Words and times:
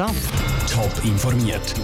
da. 0.00 0.06
Top 0.72 1.04
informiert. 1.04 1.74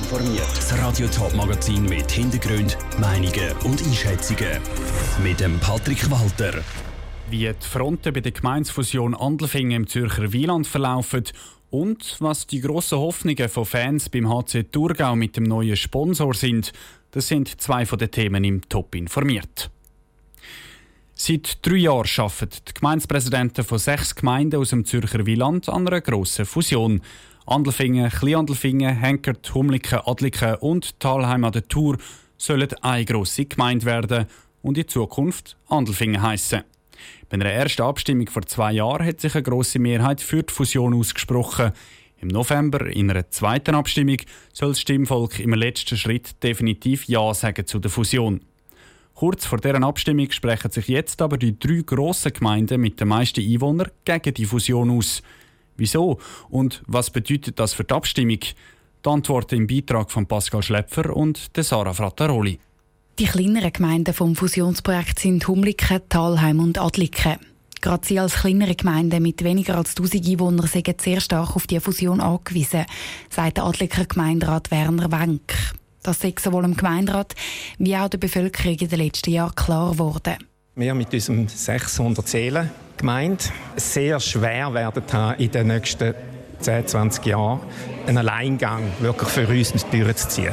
Das 0.56 0.78
Radio 0.78 1.06
Top 1.08 1.34
Magazin 1.34 1.84
mit 1.84 2.10
Hintergrund, 2.10 2.78
Meinungen 2.98 3.52
und 3.64 3.82
Einschätzungen 3.82 4.58
mit 5.22 5.40
dem 5.40 5.60
Patrick 5.60 6.10
Walter. 6.10 6.62
Wie 7.28 7.46
die 7.46 7.66
Fronten 7.68 8.14
bei 8.14 8.20
der 8.20 8.32
Gemeinsfusion 8.32 9.14
Andelfingen 9.14 9.82
im 9.82 9.86
Zürcher 9.86 10.32
Wieland 10.32 10.66
verlaufen 10.66 11.24
und 11.68 12.16
was 12.20 12.46
die 12.46 12.60
grossen 12.60 12.98
Hoffnungen 12.98 13.50
von 13.50 13.66
Fans 13.66 14.08
beim 14.08 14.30
HC 14.30 14.62
Thurgau 14.72 15.14
mit 15.14 15.36
dem 15.36 15.44
neuen 15.44 15.76
Sponsor 15.76 16.32
sind, 16.32 16.72
das 17.10 17.28
sind 17.28 17.60
zwei 17.60 17.84
von 17.84 17.98
den 17.98 18.10
Themen 18.10 18.44
im 18.44 18.66
Top 18.66 18.94
informiert. 18.94 19.70
Seit 21.14 21.58
drei 21.66 21.76
Jahren 21.76 22.08
arbeiten 22.16 22.48
die 22.66 22.74
Gemeindepräsidenten 22.74 23.64
von 23.64 23.78
sechs 23.78 24.14
Gemeinden 24.14 24.60
aus 24.60 24.70
dem 24.70 24.86
Zürcher 24.86 25.26
Wieland 25.26 25.68
an 25.68 25.86
einer 25.86 26.00
grossen 26.00 26.46
Fusion. 26.46 27.02
Andelfingen, 27.48 28.10
Kleinandelfingen, 28.10 28.96
Henkert, 28.96 29.54
Humliken, 29.54 30.00
Adliken 30.04 30.56
und 30.56 30.98
Talheim 30.98 31.44
an 31.44 31.52
der 31.52 31.68
Tour 31.68 31.96
sollen 32.36 32.68
eine 32.82 33.04
grosse 33.04 33.44
Gemeinde 33.44 33.86
werden 33.86 34.26
und 34.62 34.76
in 34.76 34.88
Zukunft 34.88 35.56
Andelfingen 35.68 36.20
heißen. 36.20 36.64
Bei 37.28 37.34
einer 37.34 37.44
ersten 37.44 37.82
Abstimmung 37.82 38.28
vor 38.28 38.42
zwei 38.46 38.72
Jahren 38.72 39.06
hat 39.06 39.20
sich 39.20 39.34
eine 39.36 39.44
grosse 39.44 39.78
Mehrheit 39.78 40.20
für 40.20 40.42
die 40.42 40.52
Fusion 40.52 40.92
ausgesprochen. 40.92 41.70
Im 42.20 42.28
November, 42.28 42.84
in 42.86 43.10
einer 43.10 43.30
zweiten 43.30 43.76
Abstimmung, 43.76 44.18
soll 44.52 44.70
das 44.70 44.80
Stimmvolk 44.80 45.38
im 45.38 45.54
letzten 45.54 45.96
Schritt 45.96 46.42
definitiv 46.42 47.04
Ja 47.04 47.32
sagen 47.32 47.64
zu 47.66 47.78
der 47.78 47.92
Fusion. 47.92 48.40
Kurz 49.14 49.46
vor 49.46 49.58
deren 49.58 49.84
Abstimmung 49.84 50.32
sprechen 50.32 50.72
sich 50.72 50.88
jetzt 50.88 51.22
aber 51.22 51.38
die 51.38 51.58
drei 51.60 51.82
grossen 51.86 52.32
Gemeinden 52.32 52.80
mit 52.80 52.98
den 52.98 53.06
meisten 53.06 53.40
Einwohnern 53.40 53.90
gegen 54.04 54.34
die 54.34 54.46
Fusion 54.46 54.90
aus. 54.90 55.22
Wieso 55.76 56.18
und 56.48 56.82
was 56.86 57.10
bedeutet 57.10 57.58
das 57.58 57.74
für 57.74 57.84
die 57.84 57.94
Abstimmung? 57.94 58.40
Die 58.40 59.08
Antworten 59.08 59.56
im 59.56 59.66
Beitrag 59.66 60.10
von 60.10 60.26
Pascal 60.26 60.62
Schlepfer 60.62 61.14
und 61.14 61.50
Sarah 61.56 61.92
Frattaroli. 61.92 62.58
Die 63.18 63.24
kleineren 63.24 63.72
Gemeinden 63.72 64.12
vom 64.12 64.36
Fusionsprojekt 64.36 65.18
sind 65.20 65.46
Humliken, 65.48 66.02
Talheim 66.08 66.60
und 66.60 66.78
Adliken. 66.78 67.36
Gerade 67.80 68.06
sie 68.06 68.18
als 68.18 68.34
kleinere 68.34 68.74
Gemeinden 68.74 69.22
mit 69.22 69.44
weniger 69.44 69.76
als 69.76 69.90
1000 69.90 70.26
Einwohnern 70.26 70.66
sind 70.66 71.00
sehr 71.00 71.20
stark 71.20 71.56
auf 71.56 71.66
die 71.66 71.80
Fusion 71.80 72.20
angewiesen, 72.20 72.84
sagt 73.30 73.58
der 73.58 73.64
Adliker 73.64 74.04
Gemeinderat 74.04 74.70
Werner 74.70 75.10
Wenk. 75.12 75.54
Das 76.02 76.22
ist 76.24 76.40
sowohl 76.40 76.64
im 76.64 76.76
Gemeinderat 76.76 77.34
wie 77.78 77.96
auch 77.96 78.08
der 78.08 78.18
Bevölkerung 78.18 78.76
in 78.76 78.88
den 78.88 78.98
letzten 78.98 79.30
Jahren 79.30 79.54
klar 79.54 79.92
geworden. 79.92 80.36
Wir 80.78 80.92
mit 80.92 81.10
unserem 81.14 81.48
600 81.48 82.28
Seelen 82.28 82.70
Gemeinde 82.98 83.42
sehr 83.76 84.20
schwer 84.20 84.74
werden 84.74 85.04
haben, 85.10 85.40
in 85.40 85.50
den 85.50 85.68
nächsten 85.68 86.14
10, 86.60 86.86
20 86.86 87.24
Jahren 87.24 87.60
einen 88.06 88.18
Alleingang 88.18 88.82
wirklich 89.00 89.30
für 89.30 89.48
uns 89.48 89.72
durchzuziehen. 89.90 90.52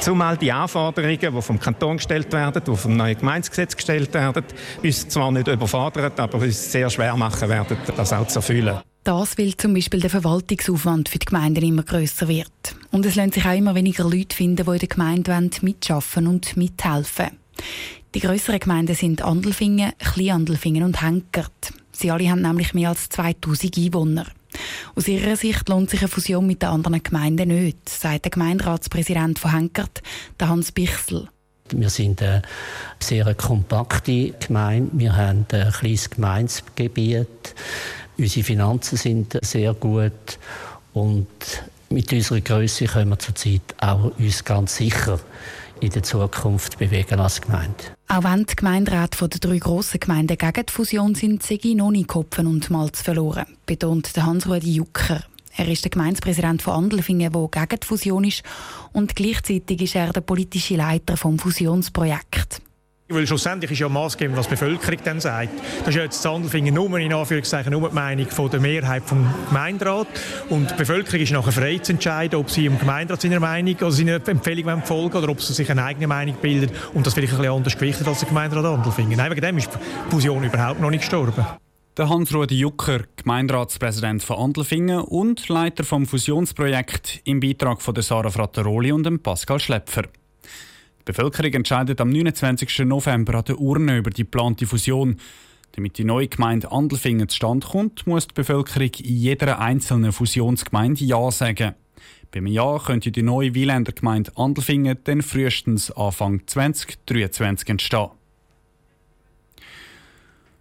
Zumal 0.00 0.36
die 0.38 0.50
Anforderungen, 0.50 1.20
die 1.20 1.40
vom 1.42 1.60
Kanton 1.60 1.98
gestellt 1.98 2.32
werden, 2.32 2.64
die 2.66 2.76
vom 2.76 2.96
neuen 2.96 3.16
Gemeindegesetz 3.16 3.76
gestellt 3.76 4.12
werden, 4.12 4.42
uns 4.82 5.08
zwar 5.08 5.30
nicht 5.30 5.46
überfordern, 5.46 6.10
aber 6.16 6.38
uns 6.38 6.72
sehr 6.72 6.90
schwer 6.90 7.16
machen 7.16 7.48
werden, 7.48 7.76
das 7.96 8.12
auch 8.12 8.26
zu 8.26 8.40
erfüllen. 8.40 8.80
Das, 9.04 9.38
weil 9.38 9.56
zum 9.56 9.72
Beispiel 9.72 10.00
der 10.00 10.10
Verwaltungsaufwand 10.10 11.08
für 11.08 11.20
die 11.20 11.26
Gemeinden 11.26 11.64
immer 11.64 11.84
grösser 11.84 12.26
wird. 12.26 12.74
Und 12.90 13.06
es 13.06 13.14
lernen 13.14 13.30
sich 13.30 13.46
auch 13.46 13.56
immer 13.56 13.76
weniger 13.76 14.02
Leute 14.02 14.34
finden, 14.34 14.64
die 14.64 14.72
in 14.72 14.78
der 14.78 14.88
Gemeinde 14.88 15.50
mitschaffen 15.62 16.26
und 16.26 16.56
mithelfen 16.56 17.43
Die 18.14 18.20
grösseren 18.20 18.60
Gemeinden 18.60 18.94
sind 18.94 19.22
Andelfingen, 19.22 19.92
Kleinandelfingen 19.98 20.84
und 20.84 21.02
Henkert. 21.02 21.72
Sie 21.92 22.10
alle 22.10 22.30
haben 22.30 22.42
nämlich 22.42 22.74
mehr 22.74 22.90
als 22.90 23.08
2000 23.08 23.78
Einwohner. 23.78 24.26
Aus 24.94 25.08
ihrer 25.08 25.36
Sicht 25.36 25.68
lohnt 25.68 25.90
sich 25.90 26.00
eine 26.00 26.08
Fusion 26.08 26.46
mit 26.46 26.62
den 26.62 26.68
anderen 26.68 27.02
Gemeinden 27.02 27.48
nicht, 27.48 27.88
sagt 27.88 28.26
der 28.26 28.30
Gemeinderatspräsident 28.30 29.38
von 29.38 29.52
Henkert, 29.52 30.02
Hans 30.40 30.72
Bichsel. 30.72 31.28
Wir 31.70 31.88
sind 31.88 32.22
eine 32.22 32.42
sehr 33.00 33.34
kompakte 33.34 34.32
Gemeinde. 34.32 34.90
Wir 34.92 35.16
haben 35.16 35.46
ein 35.50 35.72
kleines 35.72 36.10
Gemeindegebiet. 36.10 37.54
Unsere 38.18 38.44
Finanzen 38.44 38.96
sind 38.96 39.38
sehr 39.42 39.72
gut 39.74 40.38
und 40.92 41.26
mit 41.88 42.12
unserer 42.12 42.40
Größe 42.40 42.84
können 42.84 43.10
wir 43.10 43.18
zurzeit 43.18 43.62
auch 43.78 44.12
uns 44.18 44.44
ganz 44.44 44.76
sicher 44.76 45.18
in 45.80 45.90
der 45.90 46.02
Zukunft 46.02 46.78
bewegen 46.78 47.20
als 47.20 47.40
Gemeinde. 47.40 47.84
Auch 48.08 48.24
wenn 48.24 48.44
die 48.44 48.56
Gemeinderäte 48.56 49.28
der 49.28 49.40
drei 49.40 49.58
grossen 49.58 50.00
Gemeinden 50.00 50.38
gegen 50.38 50.66
die 50.66 50.72
Fusion 50.72 51.14
sind, 51.14 51.42
sei 51.42 51.58
noch 51.74 51.90
nie 51.90 52.04
Kopfen 52.04 52.46
und 52.46 52.70
Malz 52.70 53.02
verloren, 53.02 53.46
betont 53.66 54.10
Hans-Rudi 54.16 54.74
Jucker. 54.74 55.22
Er 55.56 55.68
ist 55.68 55.84
der 55.84 55.90
Gemeindepräsident 55.90 56.62
von 56.62 56.74
Andelfingen, 56.74 57.32
der 57.32 57.48
gegen 57.48 57.80
die 57.80 57.86
Fusion 57.86 58.24
ist, 58.24 58.42
und 58.92 59.14
gleichzeitig 59.14 59.82
ist 59.82 59.94
er 59.94 60.12
der 60.12 60.20
politische 60.20 60.76
Leiter 60.76 61.16
vom 61.16 61.38
Fusionsprojekt. 61.38 62.60
Weil 63.14 63.26
schlussendlich 63.26 63.70
ist 63.70 63.78
ja 63.78 63.88
maßgebend, 63.88 64.36
was 64.36 64.46
die 64.46 64.54
Bevölkerung 64.54 64.98
dann 65.04 65.20
sagt. 65.20 65.50
Das 65.80 65.88
ist 65.88 65.94
ja 65.94 66.02
jetzt 66.02 66.20
Sandelfingen 66.20 66.74
nur 66.74 66.98
in 66.98 67.12
Anführungszeichen 67.12 67.72
nur 67.72 67.88
die 67.88 67.94
Meinung 67.94 68.26
von 68.28 68.50
der 68.50 68.60
Mehrheit 68.60 69.04
vom 69.04 69.26
Gemeinderat. 69.48 70.08
Und 70.48 70.70
die 70.70 70.74
Bevölkerung 70.74 71.20
ist 71.20 71.32
nachher 71.32 71.52
frei 71.52 71.78
zu 71.78 71.92
entscheiden, 71.92 72.38
ob 72.38 72.50
sie 72.50 72.66
im 72.66 72.78
Gemeinderat 72.78 73.20
seiner 73.20 73.40
Meinung, 73.40 73.76
also 73.80 73.96
seiner 73.96 74.26
Empfehlung 74.26 74.82
folgen 74.82 75.16
oder 75.16 75.28
ob 75.28 75.40
sie 75.40 75.52
sich 75.52 75.70
eine 75.70 75.84
eigene 75.84 76.06
Meinung 76.06 76.36
bildet 76.40 76.72
und 76.92 77.06
das 77.06 77.14
vielleicht 77.14 77.32
ein 77.32 77.38
bisschen 77.38 77.54
anders 77.54 77.74
gewichtet 77.78 78.08
als 78.08 78.20
der 78.20 78.28
Gemeinderat 78.28 78.64
Andelfingen. 78.64 79.16
Nein, 79.16 79.30
wegen 79.30 79.40
dem 79.40 79.58
ist 79.58 79.70
die 79.72 80.10
Fusion 80.10 80.44
überhaupt 80.44 80.80
noch 80.80 80.90
nicht 80.90 81.00
gestorben. 81.00 81.44
Der 81.96 82.08
Hans-Rudi 82.08 82.58
Jucker, 82.58 83.02
Gemeinderatspräsident 83.14 84.22
von 84.24 84.38
Andelfingen 84.38 85.00
und 85.00 85.48
Leiter 85.48 85.84
vom 85.84 86.06
Fusionsprojekt 86.06 87.20
im 87.24 87.38
Beitrag 87.38 87.80
von 87.80 87.94
der 87.94 88.02
Sarah 88.02 88.30
Frattaroli 88.30 88.90
und 88.90 89.04
dem 89.04 89.20
Pascal 89.20 89.60
Schlepfer. 89.60 90.02
Die 91.06 91.12
Bevölkerung 91.12 91.52
entscheidet 91.52 92.00
am 92.00 92.08
29. 92.08 92.78
November 92.86 93.34
an 93.34 93.44
der 93.44 93.60
Urne 93.60 93.98
über 93.98 94.08
die 94.08 94.22
geplante 94.22 94.66
Fusion. 94.66 95.18
Damit 95.72 95.98
die 95.98 96.04
neue 96.04 96.28
Gemeinde 96.28 96.72
Andelfingen 96.72 97.28
zustande 97.28 97.66
kommt, 97.66 98.06
muss 98.06 98.28
die 98.28 98.32
Bevölkerung 98.32 98.88
in 99.00 99.16
jeder 99.16 99.58
einzelnen 99.58 100.12
Fusionsgemeinde 100.12 101.04
Ja 101.04 101.30
sagen. 101.30 101.74
Beim 102.30 102.46
Ja 102.46 102.78
könnte 102.78 103.12
die 103.12 103.22
neue 103.22 103.54
Wieländer 103.54 103.92
Gemeinde 103.92 104.32
Andelfingen 104.34 104.96
dann 105.04 105.20
frühestens 105.20 105.90
Anfang 105.90 106.40
2023 106.46 107.68
entstehen. 107.68 108.08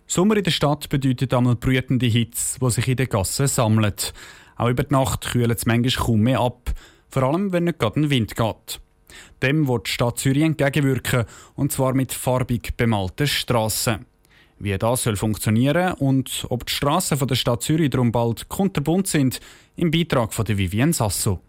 Sommer 0.08 0.36
in 0.36 0.44
der 0.44 0.52
Stadt 0.52 0.90
bedeutet 0.90 1.34
einmal 1.34 1.56
brütende 1.56 2.08
Hitze, 2.08 2.60
die 2.60 2.70
sich 2.70 2.88
in 2.90 2.98
den 2.98 3.08
Gassen 3.08 3.48
sammeln. 3.48 3.94
Auch 4.58 4.70
über 4.70 4.84
die 4.84 4.94
Nacht 4.94 5.32
kühlt 5.32 5.58
es 5.58 5.66
manchmal 5.66 6.06
kaum 6.06 6.20
mehr 6.20 6.42
ab, 6.42 6.74
vor 7.08 7.24
allem 7.24 7.54
wenn 7.54 7.64
nicht 7.64 7.80
gerade 7.80 8.02
ein 8.02 8.10
Wind 8.10 8.36
geht. 8.36 8.82
Dem 9.42 9.68
wird 9.68 9.88
die 9.88 9.92
Stadt 9.92 10.20
Zürich 10.20 10.44
entgegenwirken, 10.44 11.26
und 11.56 11.72
zwar 11.72 11.94
mit 11.94 12.14
farbig 12.14 12.76
bemalten 12.78 13.28
Strassen. 13.28 14.06
Wie 14.60 14.78
das 14.78 15.04
soll 15.04 15.16
funktionieren 15.16 15.94
und 15.94 16.46
ob 16.50 16.66
die 16.66 16.74
Strassen 16.74 17.18
der 17.28 17.36
Stadt 17.36 17.64
Zürich 17.64 17.90
darum 17.90 18.12
bald 18.12 18.48
kunterbunt 18.50 19.08
sind, 19.08 19.40
im 19.76 19.92
Beitrag 19.92 20.34
von 20.34 20.48
Vivienne 20.48 20.94
Sasso. 20.94 21.40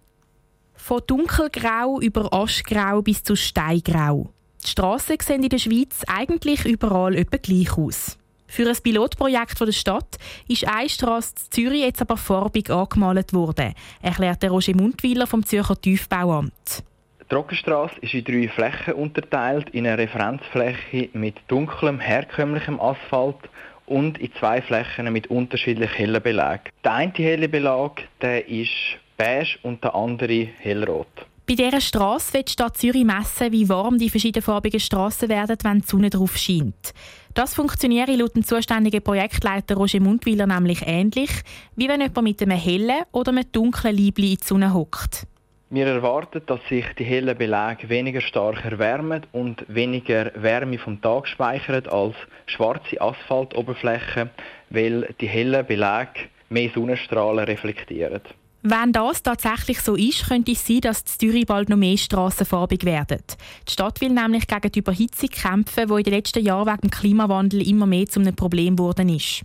Von 0.74 1.00
dunkelgrau 1.06 2.00
über 2.00 2.32
aschgrau 2.32 3.02
bis 3.02 3.22
zu 3.22 3.36
steingrau. 3.36 4.30
Die 4.64 4.70
Strassen 4.70 5.16
sehen 5.22 5.42
in 5.42 5.48
der 5.48 5.58
Schweiz 5.58 6.02
eigentlich 6.06 6.64
überall 6.64 7.14
etwa 7.14 7.36
gleich 7.36 7.76
aus. 7.76 8.18
Für 8.46 8.68
ein 8.68 8.76
Pilotprojekt 8.82 9.60
der 9.60 9.72
Stadt 9.72 10.16
ist 10.48 10.66
eine 10.66 10.88
Strasse 10.88 11.34
in 11.36 11.50
Zürich 11.50 11.82
jetzt 11.82 12.00
aber 12.00 12.16
farbig 12.16 12.70
angemalt 12.70 13.32
worden, 13.32 13.74
erklärt 14.00 14.44
Roger 14.44 14.76
Mundwiler 14.76 15.26
vom 15.26 15.44
Zürcher 15.44 15.80
Tiefbauamt. 15.80 16.84
Die 17.34 17.38
Trockenstrasse 17.38 17.96
ist 18.00 18.14
in 18.14 18.22
drei 18.22 18.48
Flächen 18.48 18.94
unterteilt, 18.94 19.68
in 19.70 19.88
eine 19.88 19.98
Referenzfläche 19.98 21.08
mit 21.14 21.34
dunklem, 21.48 21.98
herkömmlichem 21.98 22.78
Asphalt 22.78 23.50
und 23.86 24.18
in 24.18 24.32
zwei 24.38 24.62
Flächen 24.62 25.12
mit 25.12 25.26
unterschiedlich 25.26 25.90
hellen 25.98 26.22
Belag. 26.22 26.70
Der 26.84 26.92
eine 26.92 27.12
helle 27.12 27.48
Belag 27.48 28.02
der 28.22 28.48
ist 28.48 28.70
beige 29.16 29.58
und 29.64 29.82
der 29.82 29.96
andere 29.96 30.46
hellrot. 30.60 31.08
Bei 31.44 31.56
dieser 31.56 31.80
Strasse 31.80 32.34
wird 32.34 32.50
die 32.50 32.52
Stadt 32.52 32.76
Zürich 32.76 33.04
messen, 33.04 33.50
wie 33.50 33.68
warm 33.68 33.98
die 33.98 34.10
verschiedenfarbigen 34.10 34.78
Strassen 34.78 35.28
werden, 35.28 35.56
wenn 35.64 35.80
die 35.80 35.88
Sonne 35.88 36.10
drauf 36.10 36.36
scheint. 36.36 36.94
Das 37.34 37.56
funktioniert 37.56 38.10
laut 38.10 38.36
dem 38.36 38.44
zuständigen 38.44 39.02
Projektleiter 39.02 39.74
Roger 39.74 39.98
Mundwiler 39.98 40.46
nämlich 40.46 40.82
ähnlich, 40.86 41.30
wie 41.74 41.88
wenn 41.88 42.00
jemand 42.00 42.22
mit 42.22 42.40
einem 42.40 42.56
hellen 42.56 43.02
oder 43.10 43.32
einem 43.32 43.50
dunklen 43.50 43.96
Liebli 43.96 44.34
in 44.34 44.38
die 44.40 44.46
Sonne 44.46 44.72
hockt. 44.72 45.26
Wir 45.70 45.86
erwarten, 45.86 46.42
dass 46.46 46.60
sich 46.68 46.84
die 46.98 47.04
hellen 47.04 47.36
Beläge 47.36 47.88
weniger 47.88 48.20
stark 48.20 48.64
erwärmen 48.64 49.26
und 49.32 49.64
weniger 49.66 50.30
Wärme 50.34 50.78
vom 50.78 51.00
Tag 51.00 51.26
speichern 51.26 51.86
als 51.86 52.14
schwarze 52.46 53.00
Asphaltoberflächen, 53.00 54.30
weil 54.70 55.14
die 55.20 55.26
hellen 55.26 55.66
Beläge 55.66 56.28
mehr 56.50 56.70
Sonnenstrahlen 56.74 57.44
reflektieren. 57.44 58.20
Wenn 58.66 58.92
das 58.92 59.22
tatsächlich 59.22 59.80
so 59.80 59.94
ist, 59.94 60.28
könnte 60.28 60.52
es 60.52 60.66
sein, 60.66 60.80
dass 60.80 61.00
in 61.00 61.06
Zürich 61.06 61.46
bald 61.46 61.68
noch 61.68 61.76
mehr 61.76 61.98
strassenfarbig 61.98 62.84
werden. 62.84 63.22
Die 63.68 63.72
Stadt 63.72 64.00
will 64.00 64.08
nämlich 64.08 64.46
gegen 64.46 64.72
die 64.72 64.78
Überhitzung 64.78 65.28
kämpfen, 65.28 65.86
die 65.86 65.94
in 65.94 66.02
den 66.02 66.14
letzten 66.14 66.42
Jahren 66.42 66.68
wegen 66.68 66.80
dem 66.80 66.90
Klimawandel 66.90 67.66
immer 67.66 67.84
mehr 67.84 68.06
zu 68.06 68.20
einem 68.20 68.34
Problem 68.34 68.76
geworden 68.76 69.10
ist. 69.10 69.42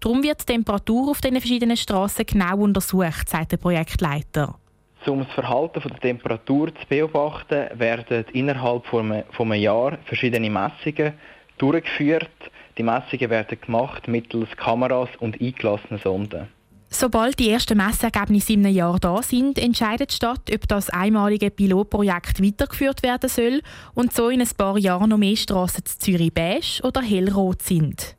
Darum 0.00 0.22
wird 0.22 0.40
die 0.40 0.52
Temperatur 0.54 1.10
auf 1.10 1.20
den 1.20 1.34
verschiedenen 1.34 1.76
Strassen 1.76 2.24
genau 2.24 2.58
untersucht, 2.58 3.28
sagt 3.28 3.52
der 3.52 3.58
Projektleiter. 3.58 4.58
Um 5.06 5.24
das 5.24 5.32
Verhalten 5.32 5.82
der 5.82 6.00
Temperatur 6.00 6.68
zu 6.74 6.86
beobachten, 6.88 7.68
werden 7.78 8.24
innerhalb 8.32 8.86
von 8.86 9.12
einem 9.12 9.52
Jahr 9.54 9.98
verschiedene 10.04 10.48
Messungen 10.48 11.14
durchgeführt. 11.58 12.30
Die 12.78 12.82
Messungen 12.82 13.30
werden 13.30 13.60
gemacht 13.60 14.08
mittels 14.08 14.48
Kameras 14.56 15.10
und 15.18 15.40
eingelassenen 15.40 16.00
Sonden. 16.00 16.48
Sobald 16.88 17.38
die 17.38 17.50
ersten 17.50 17.78
Messergebnisse 17.78 18.52
in 18.52 18.66
einem 18.66 18.74
Jahr 18.74 18.98
da 19.00 19.22
sind, 19.22 19.58
entscheidet 19.58 20.10
die 20.10 20.14
Stadt, 20.16 20.50
ob 20.52 20.68
das 20.68 20.90
einmalige 20.90 21.50
Pilotprojekt 21.50 22.42
weitergeführt 22.42 23.02
werden 23.02 23.30
soll 23.30 23.62
und 23.94 24.12
so 24.12 24.28
in 24.28 24.42
ein 24.42 24.48
paar 24.56 24.76
Jahren 24.76 25.08
noch 25.08 25.16
mehr 25.16 25.36
Strassen 25.36 25.86
zu 25.86 25.98
Zürich 25.98 26.34
beige 26.34 26.82
oder 26.82 27.00
hellrot 27.00 27.62
sind. 27.62 28.14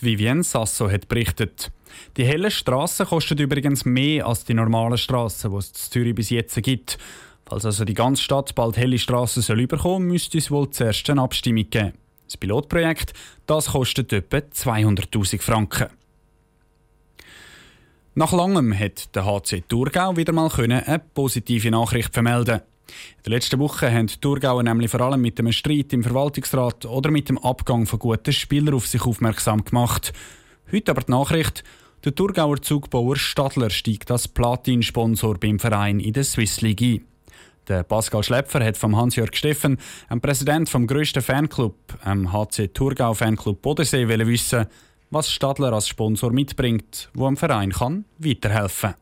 Die 0.00 0.04
Vivienne 0.04 0.42
Sasso 0.42 0.90
hat 0.90 1.08
berichtet. 1.08 1.72
Die 2.16 2.24
hellen 2.24 2.50
Strassen 2.50 3.06
kosten 3.06 3.38
übrigens 3.38 3.84
mehr 3.84 4.26
als 4.26 4.44
die 4.44 4.54
normalen 4.54 4.98
Strassen, 4.98 5.50
die 5.50 5.56
es 5.56 5.68
in 5.68 5.74
Zürich 5.74 6.14
bis 6.14 6.30
jetzt 6.30 6.62
gibt. 6.62 6.98
Falls 7.46 7.64
also 7.64 7.84
die 7.84 7.94
ganze 7.94 8.22
Stadt 8.22 8.54
bald 8.54 8.76
helle 8.76 8.98
Strassen 8.98 9.42
soll 9.42 9.60
überkommen, 9.60 10.08
müsste 10.08 10.38
es 10.38 10.50
wohl 10.50 10.68
zuerst 10.70 11.08
eine 11.08 11.22
Abstimmung 11.22 11.70
geben. 11.70 11.92
Das 12.26 12.36
Pilotprojekt 12.36 13.14
das 13.46 13.68
kostet 13.68 14.12
etwa 14.12 14.36
200.000 14.36 15.40
Franken. 15.40 15.86
Nach 18.14 18.32
langem 18.32 18.78
hat 18.78 19.14
der 19.14 19.24
HC 19.24 19.62
Thurgau 19.68 20.16
wieder 20.16 20.32
mal 20.32 20.50
eine 20.58 21.00
positive 21.14 21.70
Nachricht 21.70 22.12
vermelden. 22.12 22.60
In 23.18 23.22
der 23.24 23.32
letzten 23.32 23.58
Woche 23.60 23.90
haben 23.92 24.08
die 24.08 24.20
Thurgauer 24.20 24.62
nämlich 24.62 24.90
vor 24.90 25.00
allem 25.00 25.20
mit 25.20 25.38
einem 25.38 25.52
Streit 25.52 25.92
im 25.92 26.02
Verwaltungsrat 26.02 26.84
oder 26.86 27.10
mit 27.10 27.28
dem 27.28 27.38
Abgang 27.38 27.86
von 27.86 27.98
guten 27.98 28.32
Spielern 28.32 28.74
auf 28.74 28.86
sich 28.86 29.02
aufmerksam 29.02 29.64
gemacht. 29.64 30.12
Heute 30.72 30.90
aber 30.90 31.02
die 31.02 31.12
Nachricht, 31.12 31.64
der 32.04 32.14
Thurgauer 32.14 32.62
Zugbauer 32.62 33.16
Stadler 33.16 33.70
steigt 33.70 34.10
als 34.10 34.28
Platin-Sponsor 34.28 35.38
beim 35.38 35.58
Verein 35.58 35.98
in 35.98 36.12
der 36.12 36.24
Swiss 36.24 36.60
League 36.60 36.80
ein. 36.80 37.04
Der 37.66 37.82
Pascal 37.82 38.22
Schlepfer 38.22 38.64
hat 38.64 38.76
vom 38.76 38.96
Hans-Jörg 38.96 39.34
Steffen, 39.34 39.78
dem 40.08 40.20
Präsident 40.20 40.68
vom 40.68 40.86
grössten 40.86 41.22
Fanclub, 41.22 41.74
dem 42.06 42.32
HC 42.32 42.68
Thurgau 42.68 43.14
Fanclub 43.14 43.60
Bodensee, 43.60 44.08
wissen, 44.08 44.66
was 45.10 45.30
Stadler 45.30 45.72
als 45.72 45.88
Sponsor 45.88 46.32
mitbringt, 46.32 47.10
wo 47.14 47.26
am 47.26 47.36
Verein 47.36 47.72
kann 47.72 48.04
weiterhelfen 48.18 48.94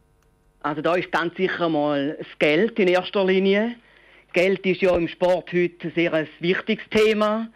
Also 0.62 0.81
da 0.81 0.94
ist 0.94 1.12
ganz 1.12 1.37
sicher 1.37 1.69
mal 1.69 2.16
das 2.19 2.38
Geld 2.38 2.78
in 2.78 2.88
erster 2.88 3.25
Linie. 3.25 3.76
Geld 4.32 4.64
ist 4.64 4.81
ja 4.81 4.96
im 4.96 5.08
Sport 5.08 5.52
heute 5.52 5.92
sehr 5.94 6.12
ein 6.14 6.28
wichtiges 6.40 6.84
Thema. 6.90 7.49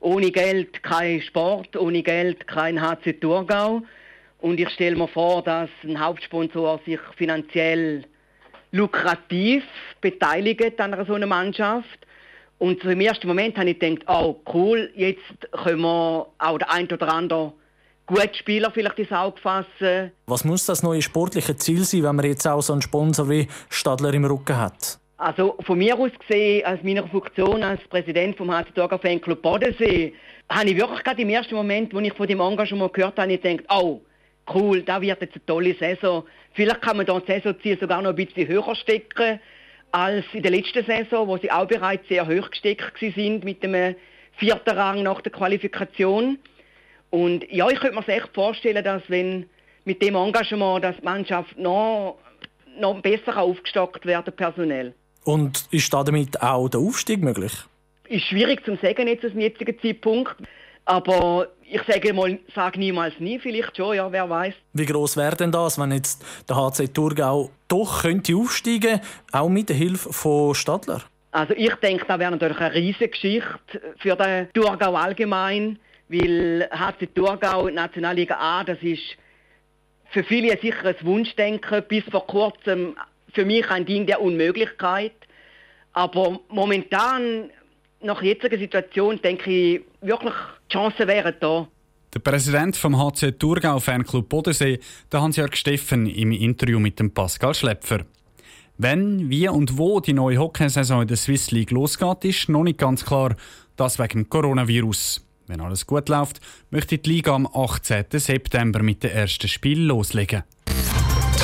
Ohne 0.00 0.30
Geld 0.30 0.82
kein 0.82 1.22
Sport, 1.22 1.76
ohne 1.76 2.02
Geld 2.02 2.46
kein 2.46 2.80
HC 2.80 3.14
Thurgau. 3.20 3.82
Und 4.40 4.60
ich 4.60 4.68
stelle 4.70 4.96
mir 4.96 5.08
vor, 5.08 5.42
dass 5.42 5.68
ein 5.82 5.98
Hauptsponsor 5.98 6.80
sich 6.84 7.00
finanziell 7.16 8.04
lukrativ 8.70 9.64
beteiligt 10.00 10.80
an 10.80 10.94
einer 10.94 11.04
so 11.04 11.14
einer 11.14 11.26
Mannschaft. 11.26 12.06
Und 12.58 12.82
so 12.82 12.90
im 12.90 13.00
ersten 13.00 13.26
Moment 13.26 13.56
habe 13.56 13.70
ich 13.70 13.78
gedacht, 13.78 14.04
oh 14.08 14.36
cool, 14.52 14.90
jetzt 14.94 15.22
können 15.52 15.80
wir 15.80 16.26
auch 16.38 16.58
der 16.58 16.70
ein 16.72 16.86
oder 16.90 17.12
andere 17.12 17.52
gute 18.06 18.34
Spieler 18.34 18.70
vielleicht 18.72 18.98
ins 18.98 19.12
Auge 19.12 19.40
fassen. 19.40 20.12
Was 20.26 20.44
muss 20.44 20.66
das 20.66 20.82
neue 20.82 21.02
sportliche 21.02 21.56
Ziel 21.56 21.84
sein, 21.84 22.02
wenn 22.02 22.16
man 22.16 22.24
jetzt 22.24 22.46
auch 22.46 22.62
so 22.62 22.72
einen 22.72 22.82
Sponsor 22.82 23.28
wie 23.28 23.46
Stadler 23.68 24.12
im 24.14 24.24
Rücken 24.24 24.56
hat? 24.56 24.98
Also 25.18 25.56
von 25.60 25.78
mir 25.78 25.98
aus 25.98 26.10
gesehen, 26.26 26.64
als 26.64 26.82
meiner 26.82 27.06
Funktion 27.08 27.62
als 27.62 27.80
Präsident 27.88 28.36
vom 28.36 28.50
HC 28.50 28.72
Thurgau 28.74 28.98
Fanclub 28.98 29.42
Bodensee, 29.42 30.14
habe 30.48 30.70
ich 30.70 30.76
wirklich 30.76 31.04
gerade 31.04 31.22
im 31.22 31.28
ersten 31.28 31.54
Moment, 31.54 31.94
als 31.94 32.06
ich 32.06 32.14
von 32.14 32.26
dem 32.26 32.40
Engagement 32.40 32.92
gehört 32.92 33.18
habe, 33.18 33.36
gedacht, 33.36 33.64
oh, 33.68 34.00
cool, 34.54 34.82
da 34.82 35.00
wird 35.00 35.20
jetzt 35.20 35.34
eine 35.34 35.46
tolle 35.46 35.74
Saison. 35.74 36.24
Vielleicht 36.52 36.82
kann 36.82 36.96
man 36.96 37.06
da 37.06 37.18
das 37.18 37.26
Saisonziel 37.26 37.78
sogar 37.78 38.02
noch 38.02 38.10
ein 38.10 38.16
bisschen 38.16 38.48
höher 38.48 38.74
stecken 38.74 39.40
als 39.90 40.24
in 40.32 40.42
der 40.42 40.50
letzten 40.50 40.84
Saison, 40.84 41.28
wo 41.28 41.38
sie 41.38 41.50
auch 41.50 41.66
bereits 41.66 42.08
sehr 42.08 42.26
hoch 42.26 42.50
gesteckt 42.50 42.98
sind 43.00 43.44
mit 43.44 43.62
dem 43.62 43.94
vierten 44.32 44.70
Rang 44.76 45.02
nach 45.02 45.20
der 45.20 45.32
Qualifikation. 45.32 46.38
Und 47.10 47.50
ja, 47.50 47.68
ich 47.70 47.80
könnte 47.80 47.96
mir 47.96 48.08
echt 48.08 48.34
vorstellen, 48.34 48.84
dass 48.84 49.02
wenn 49.08 49.46
mit 49.84 50.02
dem 50.02 50.14
Engagement 50.14 50.84
dass 50.84 50.96
die 50.96 51.04
Mannschaft 51.04 51.58
noch, 51.58 52.18
noch 52.78 53.00
besser 53.00 53.38
aufgestockt 53.38 54.04
werden 54.04 54.34
personell. 54.34 54.94
Und 55.24 55.66
ist 55.70 55.92
damit 55.92 56.40
auch 56.42 56.68
der 56.68 56.80
Aufstieg 56.80 57.22
möglich? 57.22 57.52
Ist 58.08 58.26
schwierig 58.26 58.64
zu 58.64 58.76
sagen 58.76 59.08
jetzt 59.08 59.22
zum 59.22 59.40
jetzigen 59.40 59.78
Zeitpunkt. 59.80 60.36
Aber 60.84 61.48
ich 61.70 61.82
sage 61.86 62.12
mal, 62.12 62.38
sage 62.54 62.78
niemals 62.78 63.14
nie, 63.18 63.38
vielleicht 63.38 63.76
schon, 63.76 63.96
ja, 63.96 64.10
wer 64.10 64.28
weiß. 64.28 64.54
Wie 64.72 64.86
groß 64.86 65.16
wäre 65.16 65.36
denn 65.36 65.52
das, 65.52 65.78
wenn 65.78 65.92
jetzt 65.92 66.24
der 66.48 66.56
HC 66.56 66.88
Thurgau 66.88 67.50
doch 67.68 68.02
könnte 68.02 68.34
aufsteigen, 68.36 69.00
auch 69.32 69.48
mit 69.48 69.68
der 69.68 69.76
Hilfe 69.76 70.12
von 70.12 70.54
Stadler? 70.54 71.02
Also 71.30 71.54
ich 71.54 71.74
denke, 71.76 72.04
das 72.06 72.18
wäre 72.18 72.30
natürlich 72.30 72.58
eine 72.58 72.74
riesige 72.74 73.08
Geschichte 73.08 73.94
für 73.98 74.16
den 74.16 74.48
Thurgau 74.52 74.94
allgemein. 74.94 75.78
Weil 76.08 76.68
HC 76.72 77.06
Thurgau, 77.14 77.68
Nationalliga 77.68 78.36
A, 78.38 78.64
das 78.64 78.78
ist 78.80 79.02
für 80.10 80.24
viele 80.24 80.58
sicher 80.58 80.86
ein 80.86 80.96
Wunschdenken. 81.02 81.84
Bis 81.86 82.04
vor 82.04 82.26
kurzem 82.26 82.96
für 83.34 83.44
mich 83.44 83.68
ein 83.70 83.84
Ding 83.84 84.06
der 84.06 84.22
Unmöglichkeit. 84.22 85.12
Aber 85.92 86.40
momentan, 86.48 87.50
nach 88.00 88.22
jetziger 88.22 88.58
Situation, 88.58 89.20
denke 89.22 89.50
ich 89.50 89.80
wirklich, 90.00 90.34
die 90.68 90.72
Chancen 90.72 91.06
wären 91.06 91.34
da. 91.40 91.68
Der 92.14 92.20
Präsident 92.20 92.76
vom 92.76 92.98
HC 92.98 93.32
Thurgau 93.32 93.78
Fanclub 93.80 94.28
Bodensee, 94.28 94.80
der 95.12 95.20
Hans-Jörg 95.20 95.54
Steffen, 95.54 96.06
im 96.06 96.32
Interview 96.32 96.78
mit 96.78 96.98
dem 96.98 97.12
Pascal 97.12 97.54
Schlepfer. 97.54 98.04
Wenn, 98.78 99.28
wie 99.28 99.48
und 99.48 99.76
wo 99.76 100.00
die 100.00 100.12
neue 100.12 100.38
Hockeysaison 100.38 101.02
in 101.02 101.08
der 101.08 101.16
Swiss 101.16 101.50
League 101.50 101.72
losgeht, 101.72 102.24
ist 102.24 102.48
noch 102.48 102.62
nicht 102.62 102.78
ganz 102.78 103.04
klar. 103.04 103.34
Das 103.76 103.98
wegen 103.98 104.24
dem 104.24 104.30
Coronavirus. 104.30 105.24
Wenn 105.48 105.60
alles 105.60 105.86
gut 105.86 106.08
läuft, 106.08 106.40
möchte 106.70 106.96
die 106.96 107.10
Liga 107.10 107.34
am 107.34 107.46
18. 107.46 108.04
September 108.12 108.82
mit 108.82 109.02
dem 109.02 109.10
ersten 109.10 109.48
Spiel 109.48 109.82
loslegen. 109.82 110.44